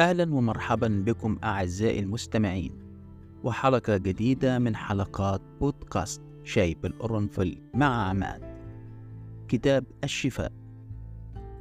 أهلا 0.00 0.34
ومرحبا 0.34 1.02
بكم 1.06 1.38
أعزائي 1.44 2.00
المستمعين 2.00 2.72
وحلقة 3.44 3.96
جديدة 3.96 4.58
من 4.58 4.76
حلقات 4.76 5.42
بودكاست 5.60 6.22
شاي 6.44 6.74
بالقرنفل 6.74 7.62
مع 7.74 8.08
عماد 8.08 8.42
كتاب 9.48 9.84
الشفاء. 10.04 10.52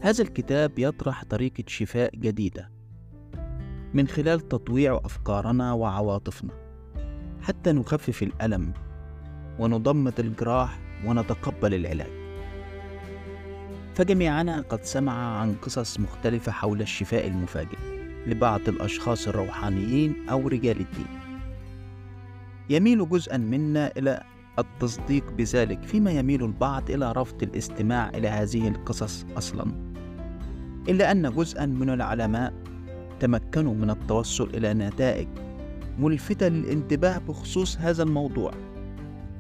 هذا 0.02 0.24
الكتاب 0.24 0.80
يطرح 0.80 1.24
طريقة 1.24 1.64
شفاء 1.68 2.16
جديدة 2.16 2.72
من 3.94 4.08
خلال 4.08 4.48
تطويع 4.50 5.02
أفكارنا 5.06 5.74
وعواطفنا 5.74 6.54
حتى 7.42 7.72
نخفف 7.72 8.24
الألم 8.24 8.74
ونضمد 9.60 10.20
الجراح 10.20 10.80
ونتقبل 11.06 11.74
العلاج. 11.74 12.12
فجميعنا 13.96 14.62
قد 14.62 14.84
سمع 14.84 15.40
عن 15.40 15.54
قصص 15.54 16.00
مختلفة 16.00 16.52
حول 16.52 16.82
الشفاء 16.82 17.28
المفاجئ. 17.28 17.79
لبعض 18.28 18.70
الأشخاص 18.70 19.28
الروحانيين 19.28 20.30
أو 20.30 20.48
رجال 20.48 20.80
الدين. 20.80 21.20
يميل 22.70 23.10
جزءا 23.10 23.38
منا 23.38 23.92
إلى 23.98 24.24
التصديق 24.60 25.32
بذلك 25.32 25.84
فيما 25.84 26.12
يميل 26.12 26.44
البعض 26.44 26.92
إلى 26.92 27.12
رفض 27.12 27.44
الاستماع 27.44 28.10
إلى 28.10 28.28
هذه 28.28 28.68
القصص 28.68 29.26
أصلا. 29.38 29.66
إلا 30.90 31.12
أن 31.12 31.32
جزءا 31.36 31.66
من 31.66 31.90
العلماء 31.90 32.54
تمكنوا 33.20 33.74
من 33.74 33.90
التوصل 33.90 34.50
إلى 34.54 34.74
نتائج 34.74 35.28
ملفتة 36.00 36.48
للانتباه 36.48 37.18
بخصوص 37.18 37.78
هذا 37.78 38.04
الموضوع 38.04 38.52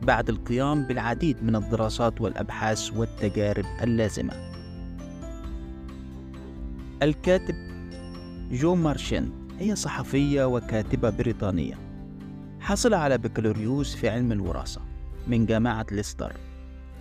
بعد 0.03 0.29
القيام 0.29 0.83
بالعديد 0.83 1.43
من 1.43 1.55
الدراسات 1.55 2.21
والأبحاث 2.21 2.93
والتجارب 2.97 3.65
اللازمة. 3.81 4.33
الكاتب 7.03 7.68
جو 8.51 8.75
مارشانت 8.75 9.33
هي 9.59 9.75
صحفية 9.75 10.43
وكاتبة 10.43 11.09
بريطانية. 11.09 11.77
حصل 12.59 12.93
على 12.93 13.17
بكالوريوس 13.17 13.95
في 13.95 14.09
علم 14.09 14.31
الوراثة 14.31 14.81
من 15.27 15.45
جامعة 15.45 15.85
ليستر 15.91 16.33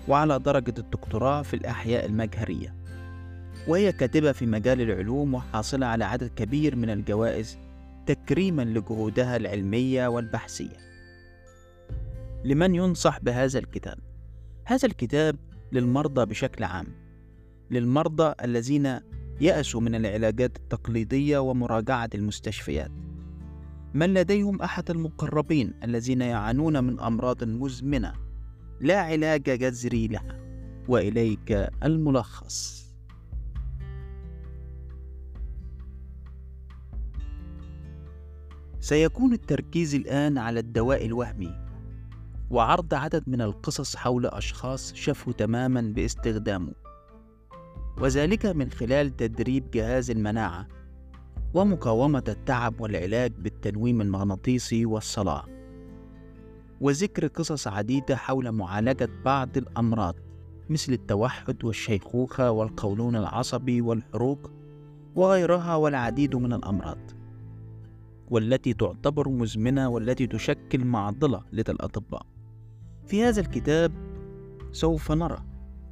وعلى 0.09 0.39
درجة 0.39 0.75
الدكتوراه 0.79 1.43
في 1.43 1.55
الأحياء 1.55 2.07
المجهرية. 2.07 2.75
وهي 3.69 3.93
كاتبة 3.93 4.33
في 4.33 4.47
مجال 4.47 4.81
العلوم 4.81 5.35
وحاصلة 5.35 5.87
على 5.87 6.05
عدد 6.05 6.31
كبير 6.37 6.77
من 6.77 6.91
الجوائز 6.91 7.59
تكريما 8.07 8.63
لجهودها 8.63 9.37
العلمية 9.37 10.09
والبحثية. 10.09 10.77
لمن 12.45 12.75
ينصح 12.75 13.21
بهذا 13.21 13.59
الكتاب؟ 13.59 13.99
هذا 14.65 14.87
الكتاب 14.89 15.37
للمرضى 15.73 16.27
بشكل 16.27 16.65
عام 16.65 16.87
للمرضى 17.71 18.35
الذين 18.45 19.01
يأسوا 19.41 19.81
من 19.81 19.95
العلاجات 19.95 20.57
التقليدية 20.57 21.39
ومراجعة 21.39 22.11
المستشفيات. 22.15 22.91
من 23.95 24.15
لديهم 24.15 24.63
أحد 24.63 24.91
المقربين 24.91 25.75
الذين 25.85 26.21
يعانون 26.21 26.85
من 26.85 27.01
أمراض 27.01 27.45
مزمنة 27.45 28.13
لا 28.81 29.01
علاج 29.01 29.43
جذري 29.43 30.07
لها. 30.07 30.41
وإليك 30.89 31.53
الملخص. 31.85 32.89
سيكون 38.81 39.33
التركيز 39.33 39.95
الآن 39.95 40.39
على 40.39 40.61
الدواء 40.61 41.07
الوهمي 41.07 41.69
وعرض 42.51 42.95
عدد 42.95 43.23
من 43.27 43.41
القصص 43.41 43.97
حول 43.97 44.27
أشخاص 44.27 44.95
شفوا 44.95 45.33
تماما 45.33 45.81
باستخدامه. 45.81 46.88
وذلك 48.01 48.47
من 48.47 48.71
خلال 48.71 49.17
تدريب 49.17 49.71
جهاز 49.71 50.11
المناعة 50.11 50.69
ومقاومة 51.55 52.25
التعب 52.29 52.81
والعلاج 52.81 53.33
بالتنويم 53.39 54.01
المغناطيسي 54.01 54.87
والصلاة. 54.87 55.45
وذكر 56.81 57.27
قصص 57.27 57.69
عديدة 57.69 58.17
حول 58.17 58.53
معالجة 58.53 59.09
بعض 59.25 59.57
الأمراض 59.57 60.15
مثل 60.71 60.93
التوحد 60.93 61.65
والشيخوخة 61.65 62.51
والقولون 62.51 63.17
العصبي 63.17 63.81
والحروق 63.81 64.51
وغيرها 65.15 65.77
والعديد 65.77 66.37
من 66.37 66.53
الأمراض. 66.53 66.99
والتي 68.31 68.75
تعتبر 68.75 69.29
مزمنة 69.29 69.89
والتي 69.89 70.27
تشكل 70.27 70.85
معضلة 70.85 71.43
لدى 71.53 71.73
الأطباء. 71.73 72.27
في 73.07 73.25
هذا 73.25 73.41
الكتاب 73.41 73.93
سوف 74.73 75.13
نرى 75.13 75.48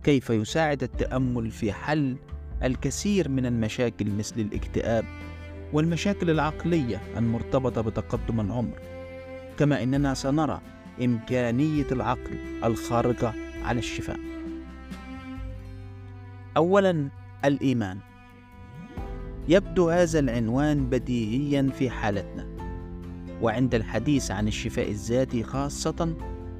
كيف 0.07 0.31
يساعد 0.31 0.83
التأمل 0.83 1.51
في 1.51 1.73
حل 1.73 2.17
الكثير 2.63 3.29
من 3.29 3.47
المشاكل 3.47 4.11
مثل 4.11 4.41
الاكتئاب 4.41 5.05
والمشاكل 5.73 6.31
العقلية 6.31 7.01
المرتبطة 7.17 7.81
بتقدم 7.81 8.41
العمر. 8.41 8.79
كما 9.59 9.83
إننا 9.83 10.15
سنرى 10.15 10.61
إمكانية 11.05 11.87
العقل 11.93 12.39
الخارقة 12.65 13.35
على 13.63 13.79
الشفاء. 13.79 14.19
اولا 16.57 17.09
الإيمان. 17.45 17.99
يبدو 19.49 19.91
هذا 19.91 20.19
العنوان 20.19 20.91
بديهيا 20.91 21.71
في 21.79 21.91
حالتنا. 21.91 22.47
وعند 23.43 23.75
الحديث 23.75 24.31
عن 24.31 24.49
الشفاء 24.49 24.91
الذاتي 24.91 25.43
خاصة 25.43 26.15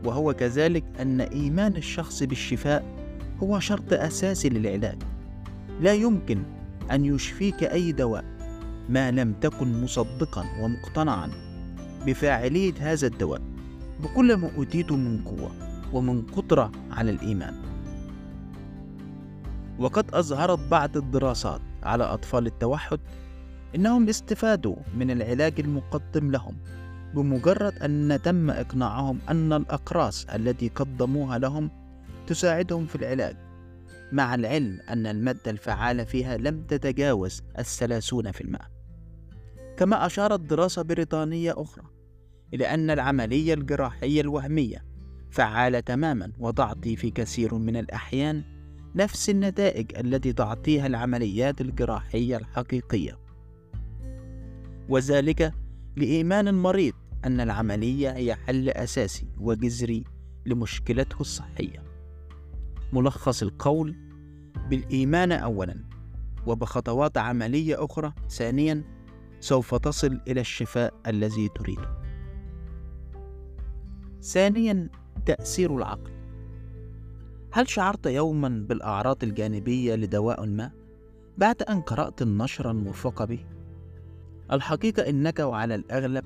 وهو 0.05 0.35
كذلك 0.35 0.85
أن 1.01 1.21
إيمان 1.21 1.77
الشخص 1.77 2.23
بالشفاء 2.23 2.96
هو 3.43 3.61
شرط 3.61 3.93
أساسي 3.93 4.49
للعلاج. 4.49 4.99
لا 5.81 5.93
يمكن 5.93 6.43
أن 6.91 7.05
يشفيك 7.05 7.65
أي 7.65 7.93
دواء 7.93 8.25
ما 8.89 9.11
لم 9.11 9.33
تكن 9.33 9.83
مصدقا 9.83 10.45
ومقتنعا 10.61 11.31
بفاعلية 12.07 12.75
هذا 12.79 13.07
الدواء. 13.07 13.41
بكل 14.03 14.37
ما 14.37 14.51
أوتيته 14.57 14.97
من 14.97 15.25
قوة 15.25 15.51
ومن 15.93 16.23
قدرة 16.23 16.73
على 16.91 17.11
الإيمان. 17.11 17.55
وقد 19.79 20.15
أظهرت 20.15 20.59
بعض 20.71 20.97
الدراسات 20.97 21.61
على 21.83 22.05
أطفال 22.05 22.47
التوحد 22.47 23.01
إنهم 23.75 24.09
استفادوا 24.09 24.77
من 24.97 25.11
العلاج 25.11 25.61
المقدم 25.61 26.31
لهم 26.31 26.57
بمجرد 27.15 27.73
أن 27.73 28.19
تم 28.25 28.51
إقناعهم 28.51 29.19
أن 29.29 29.53
الأقراص 29.53 30.27
التي 30.35 30.69
قدموها 30.69 31.39
لهم 31.39 31.71
تساعدهم 32.27 32.87
في 32.87 32.95
العلاج. 32.97 33.37
مع 34.13 34.35
العلم 34.35 34.81
أن 34.89 35.07
المادة 35.07 35.51
الفعالة 35.51 36.05
فيها 36.05 36.37
لم 36.37 36.63
تتجاوز 36.63 37.43
الثلاثون 37.59 38.33
في 38.33 38.41
المئة. 38.41 38.71
كما 39.77 40.07
أشارت 40.07 40.41
دراسة 40.41 40.83
بريطانية 40.83 41.55
أخرى 41.57 41.85
إلى 42.55 42.67
أن 42.67 42.91
العملية 42.91 43.55
الجراحية 43.55 44.21
الوهمية 44.21 44.85
فعالة 45.31 45.81
تماما 45.81 46.33
وتعطي 46.39 46.97
في 46.97 47.11
كثير 47.11 47.55
من 47.55 47.77
الأحيان 47.77 48.43
نفس 48.95 49.31
النتائج 49.31 49.99
التي 49.99 50.33
تعطيها 50.33 50.87
العمليات 50.87 51.61
الجراحية 51.61 52.37
الحقيقية. 52.37 53.19
وذلك 54.89 55.53
لإيمان 55.97 56.49
المريض 56.49 56.95
أن 57.25 57.41
العملية 57.41 58.11
هي 58.11 58.35
حل 58.35 58.69
أساسي 58.69 59.27
وجذري 59.39 60.05
لمشكلته 60.47 61.21
الصحية. 61.21 61.86
ملخص 62.93 63.43
القول 63.43 63.97
بالإيمان 64.71 65.33
أولا 65.33 65.85
وبخطوات 66.47 67.19
عملية 67.19 67.85
أخرى 67.85 68.13
ثانيا 68.31 68.85
سوف 69.41 69.75
تصل 69.75 70.21
إلى 70.29 70.41
الشفاء 70.41 70.95
الذي 71.07 71.49
تريده 71.49 71.99
ثانيا 74.23 74.89
تأثير 75.27 75.77
العقل 75.77 76.11
هل 77.53 77.69
شعرت 77.69 78.07
يوما 78.07 78.49
بالأعراض 78.69 79.25
الجانبية 79.25 79.95
لدواء 79.95 80.47
ما 80.47 80.71
بعد 81.39 81.63
أن 81.63 81.81
قرأت 81.81 82.23
النشر 82.23 82.71
الموفق 82.71 83.25
به؟ 83.25 83.47
الحقيقة 84.53 85.09
إنك 85.09 85.39
وعلى 85.39 85.75
الأغلب 85.75 86.25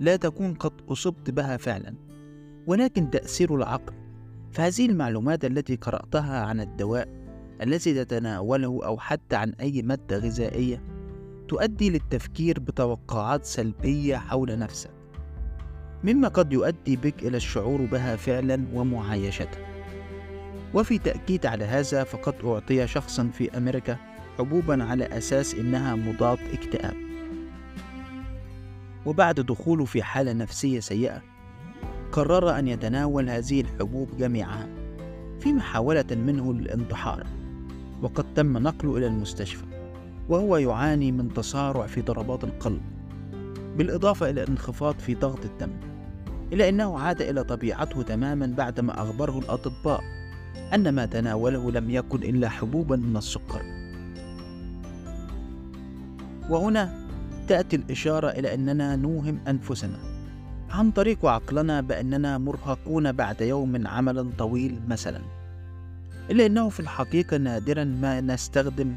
لا 0.00 0.16
تكون 0.16 0.54
قد 0.54 0.72
أصبت 0.88 1.30
بها 1.30 1.56
فعلا 1.56 1.94
ولكن 2.66 3.10
تأثير 3.10 3.54
العقل 3.54 3.99
فهذه 4.52 4.86
المعلومات 4.86 5.44
التي 5.44 5.76
قرأتها 5.76 6.40
عن 6.40 6.60
الدواء 6.60 7.08
الذي 7.62 8.04
تتناوله 8.04 8.80
أو 8.84 8.98
حتى 8.98 9.36
عن 9.36 9.52
أي 9.60 9.82
مادة 9.82 10.18
غذائية 10.18 10.82
تؤدي 11.48 11.90
للتفكير 11.90 12.60
بتوقعات 12.60 13.44
سلبية 13.44 14.16
حول 14.16 14.58
نفسك 14.58 14.90
مما 16.04 16.28
قد 16.28 16.52
يؤدي 16.52 16.96
بك 16.96 17.22
إلى 17.22 17.36
الشعور 17.36 17.84
بها 17.84 18.16
فعلا 18.16 18.64
ومعايشتها 18.74 19.70
وفي 20.74 20.98
تأكيد 20.98 21.46
على 21.46 21.64
هذا 21.64 22.04
فقد 22.04 22.34
أعطي 22.44 22.86
شخصا 22.86 23.30
في 23.34 23.56
أمريكا 23.56 23.96
حبوبا 24.38 24.84
على 24.84 25.04
أساس 25.04 25.54
إنها 25.54 25.94
مضاد 25.94 26.38
اكتئاب. 26.52 26.94
وبعد 29.06 29.34
دخوله 29.40 29.84
في 29.84 30.02
حالة 30.02 30.32
نفسية 30.32 30.80
سيئة 30.80 31.22
قرر 32.12 32.58
أن 32.58 32.68
يتناول 32.68 33.30
هذه 33.30 33.60
الحبوب 33.60 34.08
جميعها 34.18 34.68
في 35.40 35.52
محاولة 35.52 36.04
منه 36.10 36.54
للانتحار 36.54 37.26
وقد 38.02 38.34
تم 38.34 38.58
نقله 38.58 38.96
إلى 38.96 39.06
المستشفى 39.06 39.64
وهو 40.28 40.56
يعاني 40.56 41.12
من 41.12 41.34
تصارع 41.34 41.86
في 41.86 42.00
ضربات 42.00 42.44
القلب 42.44 42.82
بالإضافة 43.76 44.30
إلى 44.30 44.48
انخفاض 44.48 44.98
في 44.98 45.14
ضغط 45.14 45.44
الدم 45.44 45.70
إلا 46.52 46.68
أنه 46.68 46.98
عاد 46.98 47.22
إلى 47.22 47.44
طبيعته 47.44 48.02
تماما 48.02 48.46
بعدما 48.46 49.02
أخبره 49.02 49.38
الأطباء 49.38 50.00
أن 50.74 50.88
ما 50.88 51.06
تناوله 51.06 51.70
لم 51.70 51.90
يكن 51.90 52.22
إلا 52.22 52.48
حبوبا 52.48 52.96
من 52.96 53.16
السكر. 53.16 53.62
وهنا 56.50 57.06
تأتي 57.48 57.76
الإشارة 57.76 58.28
إلى 58.28 58.54
أننا 58.54 58.96
نوهم 58.96 59.38
أنفسنا. 59.48 60.09
عن 60.70 60.90
طريق 60.90 61.26
عقلنا 61.26 61.80
بأننا 61.80 62.38
مرهقون 62.38 63.12
بعد 63.12 63.40
يوم 63.40 63.86
عمل 63.86 64.32
طويل 64.38 64.80
مثلا 64.88 65.20
إلا 66.30 66.46
أنه 66.46 66.68
في 66.68 66.80
الحقيقة 66.80 67.36
نادرا 67.36 67.84
ما 67.84 68.20
نستخدم 68.20 68.94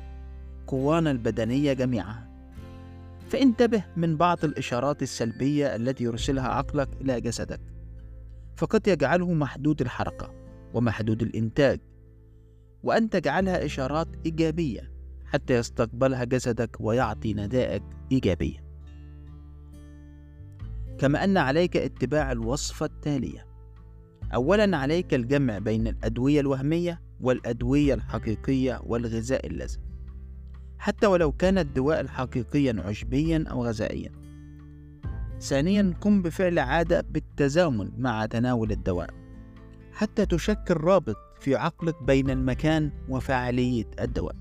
قوانا 0.68 1.12
البدنية 1.12 1.74
جميعها 1.74 2.30
فانتبه 3.30 3.84
من 3.98 4.18
بعض 4.18 4.46
الإشارات 4.46 5.02
السلبية 5.02 5.76
التي 5.76 6.04
يرسلها 6.04 6.48
عقلك 6.48 6.90
إلى 7.02 7.22
جسدك 7.22 7.60
فقد 8.56 8.88
يجعله 8.88 9.34
محدود 9.34 9.82
الحركة 9.82 10.34
ومحدود 10.74 11.22
الإنتاج 11.22 11.80
وأن 12.84 13.10
تجعلها 13.10 13.66
إشارات 13.66 14.08
إيجابية 14.26 14.92
حتى 15.26 15.54
يستقبلها 15.54 16.24
جسدك 16.24 16.78
ويعطي 16.80 17.34
نتائج 17.34 17.82
إيجابية 18.12 18.63
كما 21.04 21.24
أن 21.24 21.38
عليك 21.38 21.78
اتباع 21.78 22.32
الوصفة 22.32 22.86
التالية. 22.86 23.46
أولا 24.34 24.78
عليك 24.78 25.14
الجمع 25.14 25.58
بين 25.58 25.88
الأدوية 25.88 26.40
الوهمية 26.40 27.02
والأدوية 27.22 27.94
الحقيقية 27.94 28.82
والغذاء 28.86 29.48
اللازم 29.48 29.80
حتى 30.78 31.08
ولو 31.08 31.32
كان 31.32 31.58
الدواء 31.58 32.08
حقيقيا 32.08 32.84
عشبيا 32.86 33.46
أو 33.52 33.66
غذائيا. 33.66 34.12
ثانيا 35.40 35.94
قم 36.02 36.22
بفعل 36.22 36.60
عادة 36.60 37.02
بالتزامن 37.02 37.92
مع 37.98 38.26
تناول 38.26 38.72
الدواء 38.72 39.10
حتى 39.94 40.26
تشكل 40.26 40.78
رابط 40.78 41.18
في 41.40 41.56
عقلك 41.56 42.04
بين 42.04 42.30
المكان 42.30 42.92
وفعالية 43.10 43.86
الدواء. 44.00 44.36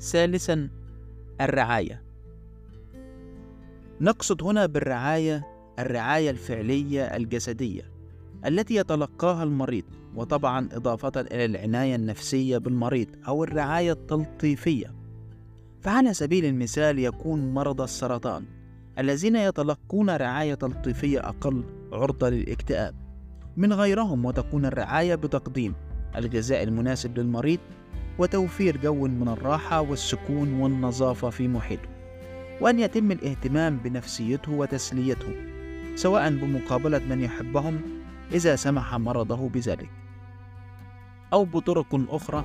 ثالثا 0.00 0.70
الرعاية. 1.40 2.01
نقصد 4.02 4.42
هنا 4.42 4.66
بالرعاية 4.66 5.46
الرعاية 5.78 6.30
الفعلية 6.30 7.02
الجسدية 7.02 7.82
التي 8.46 8.74
يتلقاها 8.74 9.42
المريض 9.42 9.84
وطبعا 10.14 10.68
إضافة 10.72 11.12
إلى 11.20 11.44
العناية 11.44 11.94
النفسية 11.94 12.58
بالمريض 12.58 13.06
أو 13.28 13.44
الرعاية 13.44 13.92
التلطيفية. 13.92 14.94
فعلى 15.80 16.14
سبيل 16.14 16.44
المثال 16.44 16.98
يكون 16.98 17.54
مرضى 17.54 17.84
السرطان 17.84 18.44
الذين 18.98 19.36
يتلقون 19.36 20.10
رعاية 20.10 20.54
تلطيفية 20.54 21.28
أقل 21.28 21.64
عرضة 21.92 22.28
للاكتئاب. 22.28 22.94
من 23.56 23.72
غيرهم 23.72 24.24
وتكون 24.24 24.64
الرعاية 24.64 25.14
بتقديم 25.14 25.74
الغذاء 26.16 26.62
المناسب 26.62 27.18
للمريض 27.18 27.60
وتوفير 28.18 28.76
جو 28.76 29.06
من 29.06 29.28
الراحة 29.28 29.80
والسكون 29.80 30.60
والنظافة 30.60 31.30
في 31.30 31.48
محيطه. 31.48 31.91
وأن 32.60 32.78
يتم 32.78 33.12
الاهتمام 33.12 33.76
بنفسيته 33.76 34.52
وتسليته 34.52 35.32
سواء 35.94 36.30
بمقابلة 36.30 36.98
من 36.98 37.20
يحبهم 37.20 37.80
إذا 38.32 38.56
سمح 38.56 38.94
مرضه 38.94 39.48
بذلك 39.48 39.90
أو 41.32 41.44
بطرق 41.44 42.00
أخرى 42.08 42.44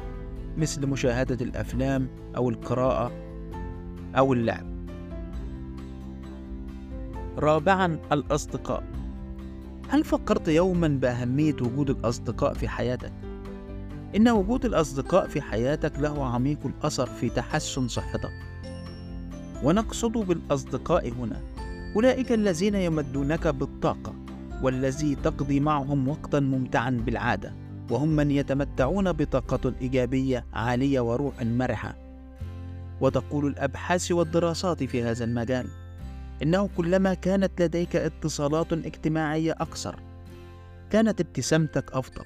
مثل 0.57 0.87
مشاهدة 0.87 1.45
الأفلام 1.45 2.07
أو 2.35 2.49
القراءة 2.49 3.11
أو 4.15 4.33
اللعب. 4.33 4.77
رابعا 7.37 7.99
الأصدقاء 8.11 8.83
هل 9.89 10.03
فكرت 10.03 10.47
يوما 10.47 10.87
بأهمية 10.87 11.53
وجود 11.53 11.89
الأصدقاء 11.89 12.53
في 12.53 12.67
حياتك؟ 12.67 13.13
إن 14.15 14.29
وجود 14.29 14.65
الأصدقاء 14.65 15.27
في 15.27 15.41
حياتك 15.41 15.99
له 15.99 16.25
عميق 16.25 16.59
الأثر 16.65 17.05
في 17.05 17.29
تحسن 17.29 17.87
صحتك. 17.87 18.46
ونقصد 19.63 20.11
بالأصدقاء 20.11 21.09
هنا. 21.09 21.41
أولئك 21.95 22.31
الذين 22.31 22.75
يمدونك 22.75 23.47
بالطاقة 23.47 24.13
والذي 24.61 25.15
تقضي 25.15 25.59
معهم 25.59 26.07
وقتا 26.07 26.39
ممتعا 26.39 26.89
بالعادة 26.89 27.53
وهم 27.89 28.09
من 28.09 28.31
يتمتعون 28.31 29.11
بطاقة 29.11 29.73
إيجابية 29.81 30.45
عالية 30.53 30.99
وروح 30.99 31.43
مرحة. 31.43 31.95
وتقول 33.01 33.47
الأبحاث 33.47 34.11
والدراسات 34.11 34.83
في 34.83 35.03
هذا 35.03 35.23
المجال 35.25 35.67
إنه 36.43 36.69
كلما 36.77 37.13
كانت 37.13 37.61
لديك 37.61 37.95
اتصالات 37.95 38.73
اجتماعية 38.73 39.51
أكثر 39.51 39.99
كانت 40.89 41.21
ابتسامتك 41.21 41.91
أفضل 41.93 42.25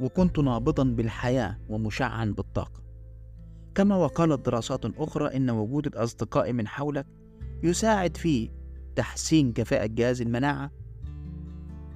وكنت 0.00 0.38
نابضا 0.38 0.84
بالحياة 0.84 1.56
ومشعا 1.68 2.24
بالطاقة. 2.24 2.81
كما 3.74 3.96
وقالت 3.96 4.46
دراسات 4.46 4.84
أخرى 4.84 5.36
إن 5.36 5.50
وجود 5.50 5.86
الأصدقاء 5.86 6.52
من 6.52 6.68
حولك 6.68 7.06
يساعد 7.62 8.16
في 8.16 8.50
تحسين 8.96 9.52
كفاءة 9.52 9.86
جهاز 9.86 10.20
المناعة 10.22 10.70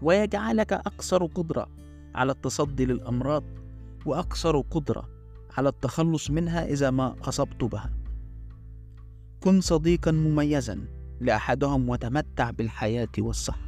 ويجعلك 0.03 0.73
أكثر 0.73 1.27
قدرة 1.27 1.69
على 2.15 2.33
التصدي 2.33 2.87
للأمراض 2.87 3.45
وأكثر 4.07 4.61
قدرة 4.61 5.09
على 5.57 5.69
التخلص 5.69 6.31
منها 6.31 6.67
إذا 6.67 6.91
ما 6.91 7.17
أصبت 7.23 7.65
بها. 7.65 7.93
كن 9.41 9.61
صديقا 9.61 10.11
مميزا 10.11 10.81
لأحدهم 11.21 11.89
وتمتع 11.89 12.51
بالحياة 12.51 13.09
والصحة. 13.19 13.67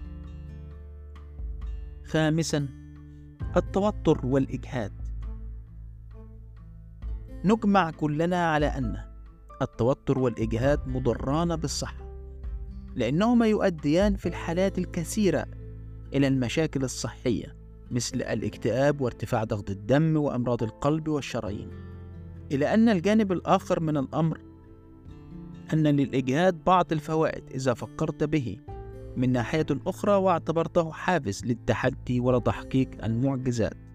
خامسا 2.04 2.68
التوتر 3.56 4.26
والإجهاد 4.26 5.07
نجمع 7.44 7.90
كلنا 7.90 8.52
على 8.52 8.66
أن 8.66 8.96
التوتر 9.62 10.18
والإجهاد 10.18 10.88
مضران 10.88 11.56
بالصحة 11.56 12.08
لأنهما 12.96 13.46
يؤديان 13.46 14.16
في 14.16 14.28
الحالات 14.28 14.78
الكثيرة 14.78 15.46
إلى 16.14 16.26
المشاكل 16.28 16.84
الصحية 16.84 17.56
مثل 17.90 18.16
الاكتئاب 18.16 19.00
وارتفاع 19.00 19.44
ضغط 19.44 19.70
الدم 19.70 20.16
وأمراض 20.16 20.62
القلب 20.62 21.08
والشرايين. 21.08 21.70
إلى 22.52 22.74
أن 22.74 22.88
الجانب 22.88 23.32
الآخر 23.32 23.80
من 23.80 23.96
الأمر 23.96 24.40
أن 25.72 25.86
للإجهاد 25.86 26.64
بعض 26.64 26.92
الفوائد 26.92 27.44
إذا 27.54 27.74
فكرت 27.74 28.24
به. 28.24 28.58
من 29.16 29.32
ناحية 29.32 29.66
أخرى 29.86 30.12
واعتبرته 30.12 30.92
حافز 30.92 31.44
للتحدي 31.44 32.20
ولتحقيق 32.20 33.04
المعجزات. 33.04 33.87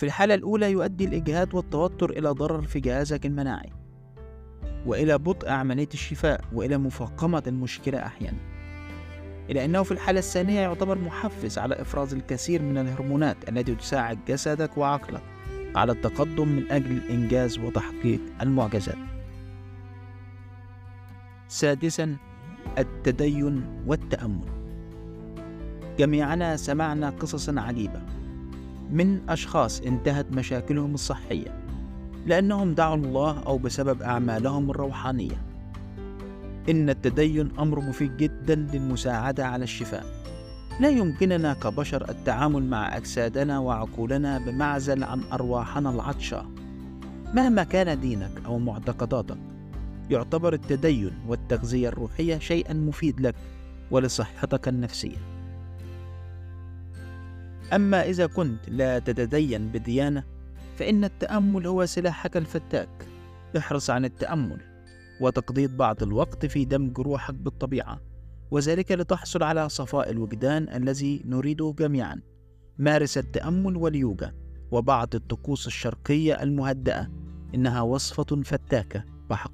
في 0.00 0.06
الحالة 0.06 0.34
الأولى 0.34 0.70
يؤدي 0.70 1.04
الإجهاد 1.04 1.54
والتوتر 1.54 2.10
إلى 2.10 2.28
ضرر 2.28 2.62
في 2.62 2.80
جهازك 2.80 3.26
المناعي 3.26 3.72
وإلى 4.86 5.18
بطء 5.18 5.48
عملية 5.48 5.88
الشفاء 5.94 6.40
وإلى 6.52 6.78
مفاقمة 6.78 7.42
المشكلة 7.46 8.06
أحيانا 8.06 8.38
إلى 9.50 9.64
أنه 9.64 9.82
في 9.82 9.92
الحالة 9.92 10.18
الثانية 10.18 10.60
يعتبر 10.60 10.98
محفز 10.98 11.58
على 11.58 11.80
إفراز 11.80 12.14
الكثير 12.14 12.62
من 12.62 12.78
الهرمونات 12.78 13.48
التي 13.48 13.74
تساعد 13.74 14.18
جسدك 14.28 14.78
وعقلك 14.78 15.22
على 15.74 15.92
التقدم 15.92 16.48
من 16.48 16.70
أجل 16.70 16.90
الإنجاز 16.92 17.58
وتحقيق 17.58 18.20
المعجزات. 18.42 18.98
سادسا 21.48 22.16
التدين 22.78 23.82
والتأمل. 23.86 24.48
جميعنا 25.98 26.56
سمعنا 26.56 27.10
قصصا 27.10 27.60
عجيبة 27.60 28.09
من 28.92 29.20
أشخاص 29.28 29.80
انتهت 29.80 30.32
مشاكلهم 30.32 30.94
الصحية 30.94 31.60
لأنهم 32.26 32.74
دعوا 32.74 32.96
الله 32.96 33.42
أو 33.46 33.58
بسبب 33.58 34.02
أعمالهم 34.02 34.70
الروحانية. 34.70 35.42
إن 36.70 36.90
التدين 36.90 37.50
أمر 37.58 37.80
مفيد 37.80 38.16
جدا 38.16 38.54
للمساعدة 38.54 39.46
على 39.46 39.64
الشفاء. 39.64 40.06
لا 40.80 40.88
يمكننا 40.88 41.54
كبشر 41.54 42.10
التعامل 42.10 42.64
مع 42.64 42.96
أجسادنا 42.96 43.58
وعقولنا 43.58 44.38
بمعزل 44.38 45.04
عن 45.04 45.20
أرواحنا 45.32 45.90
العطشة 45.90 46.46
مهما 47.34 47.64
كان 47.64 48.00
دينك 48.00 48.30
أو 48.46 48.58
معتقداتك 48.58 49.38
يعتبر 50.10 50.52
التدين 50.52 51.10
والتغذية 51.28 51.88
الروحية 51.88 52.38
شيئا 52.38 52.74
مفيد 52.74 53.20
لك 53.20 53.34
ولصحتك 53.90 54.68
النفسية. 54.68 55.29
أما 57.72 58.02
إذا 58.04 58.26
كنت 58.26 58.68
لا 58.68 58.98
تتدين 58.98 59.68
بديانة 59.68 60.24
فإن 60.76 61.04
التأمل 61.04 61.66
هو 61.66 61.86
سلاحك 61.86 62.36
الفتاك. 62.36 62.88
احرص 63.58 63.90
عن 63.90 64.04
التأمل 64.04 64.60
وتقضية 65.20 65.66
بعض 65.66 66.02
الوقت 66.02 66.46
في 66.46 66.64
دمج 66.64 66.98
روحك 66.98 67.34
بالطبيعة 67.34 68.00
وذلك 68.50 68.92
لتحصل 68.92 69.42
على 69.42 69.68
صفاء 69.68 70.10
الوجدان 70.10 70.68
الذي 70.68 71.22
نريده 71.24 71.74
جميعا. 71.78 72.20
مارس 72.78 73.18
التأمل 73.18 73.76
واليوجا 73.76 74.34
وبعض 74.70 75.14
الطقوس 75.14 75.66
الشرقية 75.66 76.42
المهدئة 76.42 77.08
إنها 77.54 77.80
وصفة 77.80 78.42
فتاكة 78.42 79.04
بحق. 79.30 79.52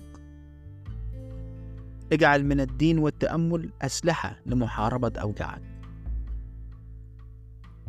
اجعل 2.13 2.45
من 2.45 2.61
الدين 2.61 2.99
والتأمل 2.99 3.71
أسلحة 3.83 4.41
لمحاربة 4.47 5.13
أوجاعك. 5.21 5.76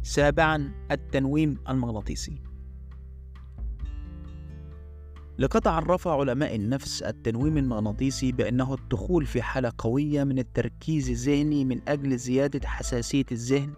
سابعا 0.04 0.72
التنويم 0.92 1.58
المغناطيسي 1.70 2.42
لقد 5.40 5.68
عرف 5.68 6.08
علماء 6.08 6.56
النفس 6.56 7.04
التنويم 7.04 7.58
المغناطيسي 7.58 8.32
بأنه 8.32 8.74
الدخول 8.74 9.26
في 9.26 9.42
حالة 9.42 9.72
قوية 9.78 10.24
من 10.24 10.40
التركيز 10.40 11.10
الذهني 11.10 11.66
من 11.66 11.82
أجل 11.88 12.18
زيادة 12.18 12.68
حساسية 12.68 13.26
الذهن 13.32 13.74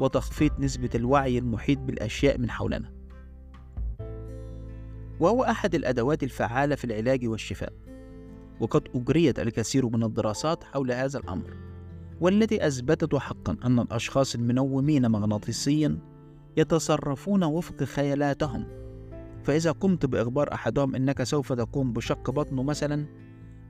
وتخفيض 0.00 0.60
نسبة 0.60 0.90
الوعي 0.94 1.38
المحيط 1.38 1.78
بالأشياء 1.78 2.38
من 2.38 2.50
حولنا. 2.50 2.92
وهو 5.20 5.44
أحد 5.44 5.74
الأدوات 5.74 6.22
الفعالة 6.22 6.74
في 6.74 6.84
العلاج 6.84 7.26
والشفاء. 7.26 7.72
وقد 8.60 8.88
أجريت 8.94 9.38
الكثير 9.38 9.88
من 9.88 10.02
الدراسات 10.02 10.64
حول 10.64 10.92
هذا 10.92 11.18
الأمر، 11.18 11.56
والتي 12.20 12.66
أثبتت 12.66 13.14
حقا 13.14 13.56
أن 13.64 13.78
الأشخاص 13.78 14.34
المنومين 14.34 15.10
مغناطيسيا 15.10 15.98
يتصرفون 16.56 17.44
وفق 17.44 17.84
خيالاتهم. 17.84 18.64
فإذا 19.44 19.72
قمت 19.72 20.06
بإخبار 20.06 20.54
أحدهم 20.54 20.94
أنك 20.94 21.22
سوف 21.22 21.52
تقوم 21.52 21.92
بشق 21.92 22.30
بطنه 22.30 22.62
مثلا 22.62 23.06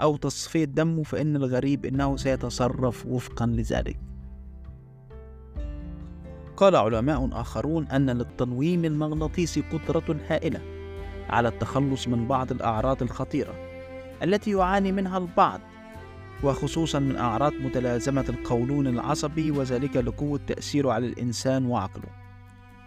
أو 0.03 0.17
تصفية 0.17 0.65
دمه 0.65 1.03
فإن 1.03 1.37
الغريب 1.37 1.87
أنه 1.87 2.17
سيتصرف 2.17 3.07
وفقا 3.07 3.47
لذلك. 3.47 4.01
قال 6.57 6.77
علماء 6.77 7.29
آخرون 7.33 7.87
أن 7.87 8.11
للتنويم 8.11 8.85
المغناطيسي 8.85 9.61
قدرة 9.73 10.17
هائلة 10.29 10.61
على 11.29 11.49
التخلص 11.49 12.09
من 12.09 12.29
بعض 12.29 12.53
الأعراض 12.53 13.03
الخطيرة 13.03 13.55
التي 14.23 14.51
يعاني 14.51 14.93
منها 14.93 15.19
البعض. 15.19 15.61
وخصوصا 16.43 16.99
من 16.99 17.17
أعراض 17.17 17.53
متلازمة 17.53 18.25
القولون 18.29 18.87
العصبي 18.87 19.51
وذلك 19.51 19.97
لقوة 19.97 20.41
تأثيره 20.47 20.93
على 20.93 21.07
الإنسان 21.07 21.67
وعقله. 21.67 22.09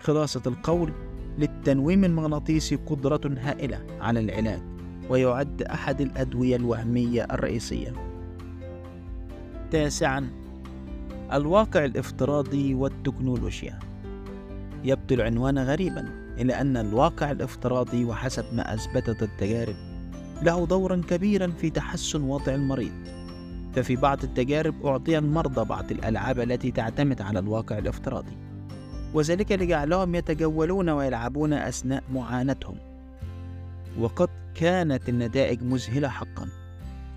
خلاصة 0.01 0.41
القول 0.47 0.93
للتنويم 1.37 2.05
المغناطيسي 2.05 2.75
قدرة 2.75 3.21
هائلة 3.37 3.85
على 4.01 4.19
العلاج 4.19 4.61
ويعد 5.09 5.61
أحد 5.61 6.01
الأدوية 6.01 6.55
الوهمية 6.55 7.23
الرئيسية. 7.31 7.93
تاسعا 9.71 10.29
الواقع 11.33 11.85
الافتراضي 11.85 12.73
والتكنولوجيا. 12.73 13.79
يبدو 14.83 15.15
العنوان 15.15 15.59
غريبا 15.59 16.25
إلا 16.39 16.61
أن 16.61 16.77
الواقع 16.77 17.31
الافتراضي 17.31 18.05
وحسب 18.05 18.45
ما 18.53 18.73
أثبتت 18.73 19.23
التجارب 19.23 19.75
له 20.41 20.65
دورا 20.65 21.01
كبيرا 21.09 21.47
في 21.47 21.69
تحسن 21.69 22.23
وضع 22.23 22.55
المريض. 22.55 23.14
ففي 23.75 23.95
بعض 23.95 24.23
التجارب 24.23 24.85
أعطي 24.85 25.17
المرضى 25.17 25.65
بعض 25.65 25.91
الألعاب 25.91 26.39
التي 26.39 26.71
تعتمد 26.71 27.21
على 27.21 27.39
الواقع 27.39 27.77
الافتراضي. 27.77 28.37
وذلك 29.13 29.51
لجعلهم 29.51 30.15
يتجولون 30.15 30.89
ويلعبون 30.89 31.53
أثناء 31.53 32.03
معاناتهم 32.13 32.77
وقد 33.99 34.29
كانت 34.55 35.09
النتائج 35.09 35.63
مذهلة 35.63 36.07
حقا. 36.07 36.47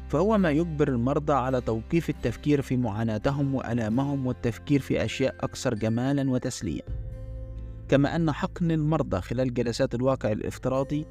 فهو 0.08 0.38
ما 0.38 0.50
يجبر 0.50 0.88
المرضى 0.88 1.32
على 1.32 1.60
توقيف 1.60 2.10
التفكير 2.10 2.62
في 2.62 2.76
معاناتهم 2.76 3.54
وألامهم 3.54 4.26
والتفكير 4.26 4.80
في 4.80 5.04
أشياء 5.04 5.34
أكثر 5.40 5.74
جمالا 5.74 6.30
وتسلية. 6.30 6.82
كما 7.88 8.16
أن 8.16 8.32
حقن 8.32 8.70
المرضى 8.70 9.20
خلال 9.20 9.54
جلسات 9.54 9.94
الواقع 9.94 10.32
الافتراضي 10.32 11.06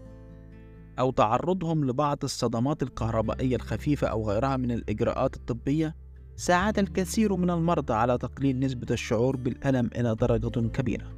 أو 1.00 1.12
تعرضهم 1.12 1.86
لبعض 1.86 2.18
الصدمات 2.24 2.84
الكهربائية 2.84 3.56
الخفيفة 3.56 4.08
أو 4.08 4.30
غيرها 4.30 4.58
من 4.58 4.72
الإجراءات 4.72 5.36
الطبية 5.36 5.96
ساعد 6.36 6.80
الكثير 6.80 7.36
من 7.36 7.50
المرضى 7.50 7.94
على 7.94 8.18
تقليل 8.18 8.60
نسبة 8.60 8.88
الشعور 8.92 9.36
بالألم 9.36 9.90
إلى 9.96 10.16
درجة 10.16 10.68
كبيرة. 10.68 11.18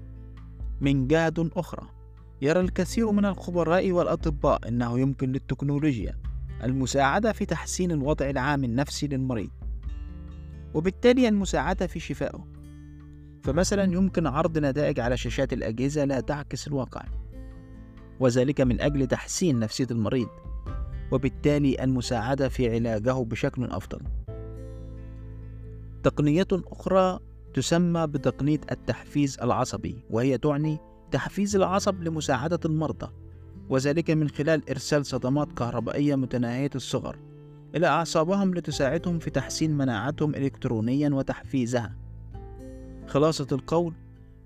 من 0.82 1.08
جهة 1.08 1.34
أخرى، 1.40 1.88
يرى 2.42 2.60
الكثير 2.60 3.12
من 3.12 3.26
الخبراء 3.26 3.92
والأطباء 3.92 4.68
أنه 4.68 5.00
يمكن 5.00 5.32
للتكنولوجيا 5.32 6.18
المساعدة 6.64 7.32
في 7.32 7.46
تحسين 7.46 7.92
الوضع 7.92 8.30
العام 8.30 8.64
النفسي 8.64 9.08
للمريض، 9.08 9.50
وبالتالي 10.74 11.28
المساعدة 11.28 11.88
في 11.88 12.00
شفائه. 12.00 12.48
فمثلا 13.44 13.84
يمكن 13.84 14.28
عرض 14.28 14.58
نتائج 14.58 15.00
على 15.00 15.18
شاشات 15.18 15.54
الأجهزة 15.54 16.06
لا 16.06 16.20
تعكس 16.20 16.68
الواقع، 16.68 17.06
وذلك 18.20 18.62
من 18.62 18.82
أجل 18.82 19.08
تحسين 19.08 19.60
نفسية 19.60 19.88
المريض، 19.92 20.30
وبالتالي 21.12 21.84
المساعدة 21.84 22.50
في 22.50 22.74
علاجه 22.76 23.24
بشكل 23.24 23.66
أفضل. 23.66 24.00
تقنية 26.04 26.48
أخرى 26.52 27.20
تسمى 27.54 28.08
بتقنية 28.08 28.62
التحفيز 28.72 29.40
العصبي 29.42 30.04
وهي 30.10 30.38
تعني 30.38 30.78
تحفيز 31.12 31.56
العصب 31.56 32.04
لمساعدة 32.04 32.60
المرضى 32.66 33.12
وذلك 33.70 34.12
من 34.12 34.30
خلال 34.30 34.70
إرسال 34.70 35.06
صدمات 35.06 35.52
كهربائية 35.52 36.16
متناهية 36.16 36.70
الصغر 36.76 37.18
إلى 37.76 37.88
أعصابهم 37.88 38.54
لتساعدهم 38.54 39.20
في 39.20 39.30
تحسين 39.30 39.78
مناعتهم 39.78 40.36
إلكترونيا 40.36 41.10
وتحفيزها 41.10 41.96
خلاصة 43.08 43.48
القول 43.52 43.94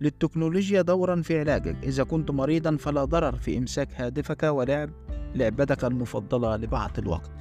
للتكنولوجيا 0.02 0.82
دورا 0.82 1.22
في 1.22 1.40
علاجك. 1.40 1.76
إذا 1.84 2.04
كنت 2.04 2.32
مريضا 2.32 2.78
فلا 2.78 3.06
ضرر 3.06 3.36
في 3.36 3.58
إمساك 3.58 3.88
هاتفك 3.96 4.44
ولعب 4.44 4.90
لعبتك 5.36 5.86
المفضلة 5.86 6.56
لبعض 6.56 6.92
الوقت. 6.98 7.32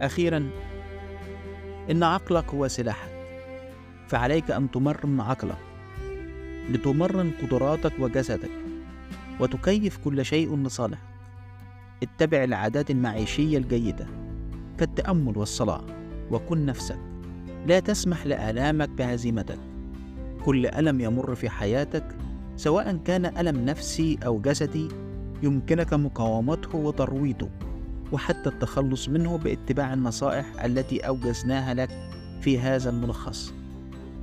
أخيرا 0.00 0.50
إن 1.90 2.02
عقلك 2.02 2.54
هو 2.54 2.68
سلاحك 2.68 3.10
فعليك 4.08 4.50
أن 4.50 4.70
تمرن 4.70 5.20
عقلك 5.20 5.58
لتمرن 6.70 7.30
قدراتك 7.42 7.92
وجسدك 7.98 8.50
وتكيف 9.40 9.98
كل 10.04 10.24
شيء 10.24 10.56
لصالحك. 10.56 11.02
اتبع 12.02 12.44
العادات 12.44 12.90
المعيشية 12.90 13.58
الجيدة 13.58 14.06
كالتأمل 14.78 15.38
والصلاة 15.38 15.84
وكن 16.30 16.66
نفسك. 16.66 16.98
لا 17.66 17.80
تسمح 17.80 18.26
لآلامك 18.26 18.88
بهزيمتك 18.88 19.58
كل 20.48 20.66
ألم 20.66 21.00
يمر 21.00 21.34
في 21.34 21.48
حياتك 21.48 22.04
سواء 22.56 22.96
كان 22.96 23.26
ألم 23.26 23.64
نفسي 23.64 24.18
أو 24.26 24.40
جسدي 24.40 24.88
يمكنك 25.42 25.94
مقاومته 25.94 26.78
وترويضه 26.78 27.48
وحتى 28.12 28.48
التخلص 28.48 29.08
منه 29.08 29.38
باتباع 29.38 29.94
النصائح 29.94 30.64
التي 30.64 31.00
أوجزناها 31.00 31.74
لك 31.74 31.90
في 32.40 32.58
هذا 32.58 32.90
الملخص. 32.90 33.52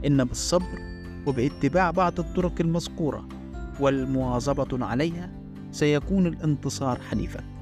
إن 0.05 0.23
بالصبر 0.23 0.79
وباتباع 1.27 1.91
بعض 1.91 2.19
الطرق 2.19 2.53
المذكورة 2.59 3.27
والمواظبة 3.79 4.85
عليها 4.85 5.29
سيكون 5.71 6.27
الانتصار 6.27 6.99
حليفك 7.09 7.54